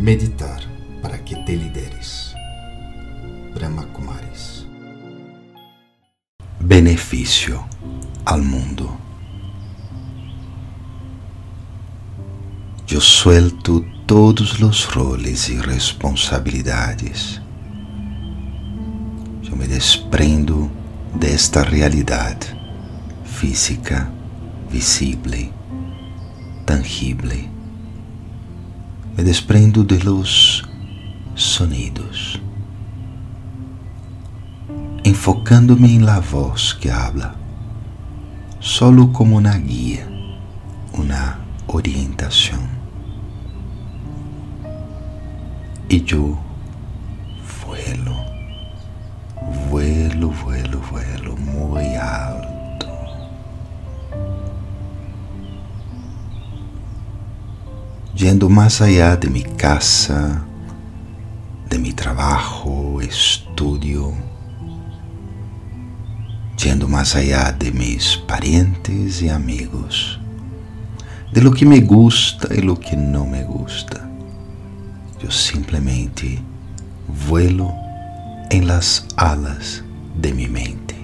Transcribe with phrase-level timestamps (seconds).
[0.00, 0.62] Meditar
[1.02, 2.34] para que te lideres.
[3.52, 4.66] Brahma Kumaris.
[6.58, 7.62] Benefício
[8.24, 8.96] ao mundo.
[12.90, 17.38] Eu suelto todos os roles e responsabilidades.
[19.50, 20.70] Eu me desprendo
[21.14, 22.56] desta realidade
[23.26, 24.10] física,
[24.70, 25.52] visível,
[26.64, 27.59] tangível.
[29.20, 30.66] Me desprendo de los
[31.34, 32.40] sonidos,
[35.04, 37.34] enfocando-me em la voz que habla,
[38.60, 40.08] solo como uma guia,
[40.94, 42.62] uma orientação.
[45.90, 46.38] E eu
[47.60, 48.16] vuelo,
[49.68, 52.49] vuelo, vuelo, vuelo muy alto.
[58.14, 60.42] Yendo más allá de mi casa,
[61.68, 64.12] de mi trabajo, estudio,
[66.62, 70.18] yendo más allá de mis parientes y amigos,
[71.32, 74.10] de lo que me gusta y lo que no me gusta.
[75.22, 76.40] Yo simplemente
[77.28, 77.72] vuelo
[78.50, 79.84] en las alas
[80.16, 80.99] de mi mente.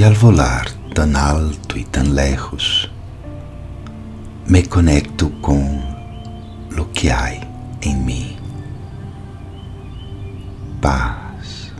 [0.00, 2.90] E ao volar tão alto e tão lejos,
[4.46, 5.60] me conecto com
[6.70, 7.34] lo que há
[7.82, 8.34] em mim.
[10.80, 11.74] Paz,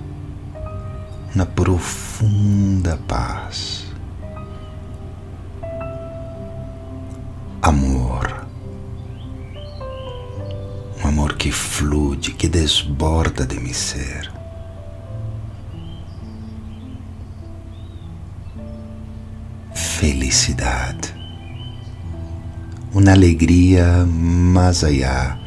[1.34, 3.86] uma profunda paz.
[7.62, 8.46] Amor,
[11.02, 14.39] um amor que flui, que desborda de mi ser.
[20.00, 21.14] Felicidade,
[22.94, 25.38] uma alegria mais allá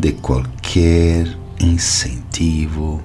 [0.00, 1.28] de qualquer
[1.60, 3.02] incentivo,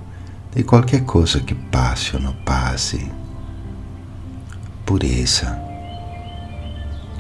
[0.56, 3.12] de qualquer coisa que passe ou não passe.
[4.86, 5.62] Pureza,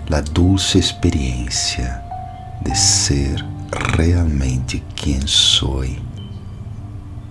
[0.09, 2.01] a dulce experiência
[2.63, 3.45] de ser
[3.97, 5.83] realmente quem sou.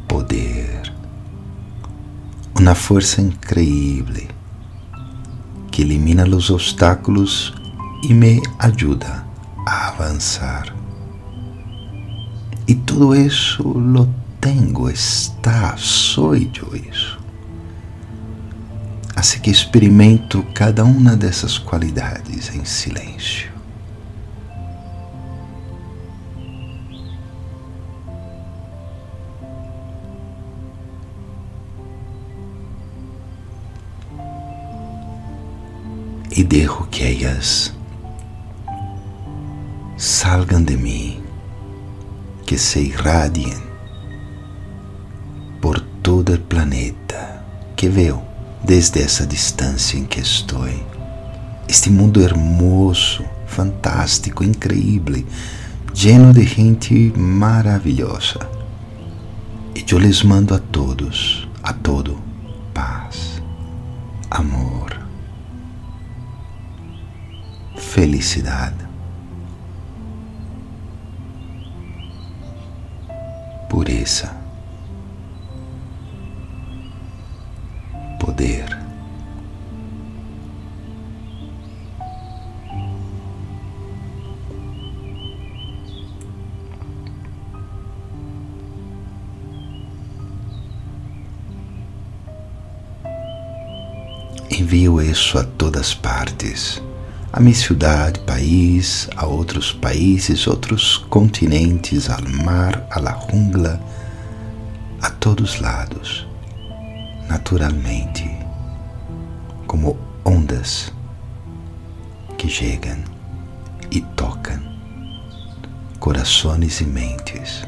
[0.06, 0.92] Poder,
[2.54, 4.41] uma força incrível
[5.72, 7.54] que elimina os obstáculos
[8.04, 9.26] e me ajuda
[9.66, 10.72] a avançar.
[12.68, 14.08] E tudo isso lo
[14.40, 17.18] tenho, está, sou eu isso.
[19.16, 23.51] Assim que experimento cada uma dessas qualidades em silêncio.
[36.34, 37.74] E dejo que ellas
[39.98, 41.20] salgan de mim,
[42.46, 43.60] que se irradiem
[45.60, 47.44] por todo o planeta
[47.76, 48.22] que veo
[48.64, 50.66] desde essa distância em que estou.
[51.68, 55.26] Este mundo hermoso, fantástico, increíble,
[55.94, 58.40] lleno de gente maravilhosa.
[59.74, 62.18] E eu les mando a todos, a todo,
[62.72, 63.42] paz,
[64.30, 65.01] amor,
[67.82, 68.86] felicidade.
[73.68, 74.34] Pureza.
[78.18, 78.78] Poder.
[94.50, 96.80] Envio isso a todas partes
[97.32, 103.80] a minha cidade, país, a outros países, outros continentes, ao mar, à la jungla,
[105.00, 106.28] a todos lados,
[107.28, 108.30] naturalmente,
[109.66, 109.96] como
[110.26, 110.92] ondas
[112.36, 112.98] que chegam
[113.90, 114.60] e tocam
[115.98, 117.62] corações e mentes,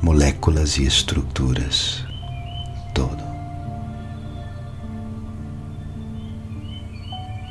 [0.00, 2.06] moléculas e estruturas,
[2.94, 3.31] todo.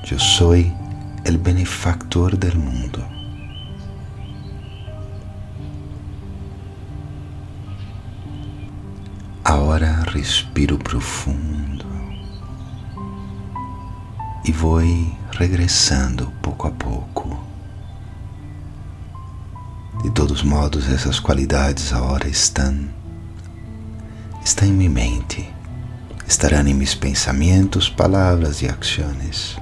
[0.03, 0.73] Yo soy
[1.25, 3.07] el benefactor del mundo.
[9.43, 11.85] Agora respiro profundo
[14.43, 14.81] e vou
[15.31, 17.39] regressando pouco a pouco.
[20.03, 22.89] De todos modos, essas qualidades agora estão,
[24.43, 25.47] estão em minha mente,
[26.27, 29.57] estarão em meus pensamentos, palavras e ações.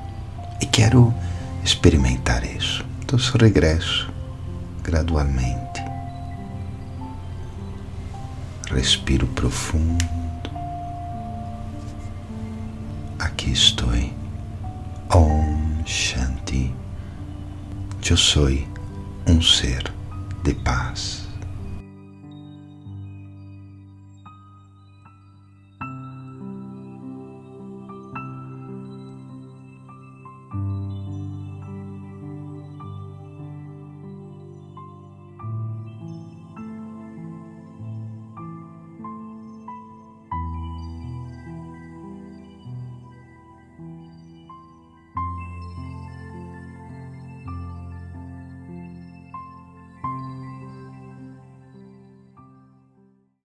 [0.80, 1.14] Quero
[1.62, 2.86] experimentar isso.
[3.04, 4.10] Então, regresso
[4.82, 5.84] gradualmente.
[8.72, 10.06] Respiro profundo.
[13.20, 13.90] Aqui estou.
[15.14, 16.74] Om Shanti.
[18.10, 18.48] Eu sou
[19.28, 19.84] um ser
[20.44, 21.29] de paz.